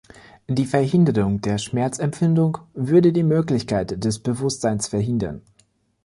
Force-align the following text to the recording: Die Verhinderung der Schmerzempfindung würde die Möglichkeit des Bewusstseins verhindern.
Die 0.49 0.65
Verhinderung 0.65 1.41
der 1.41 1.59
Schmerzempfindung 1.59 2.57
würde 2.73 3.13
die 3.13 3.21
Möglichkeit 3.21 4.03
des 4.03 4.17
Bewusstseins 4.17 4.87
verhindern. 4.87 5.43